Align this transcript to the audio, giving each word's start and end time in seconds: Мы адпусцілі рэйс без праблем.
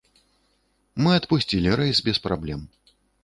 Мы 1.03 1.11
адпусцілі 1.19 1.77
рэйс 1.81 1.97
без 2.09 2.17
праблем. 2.27 2.67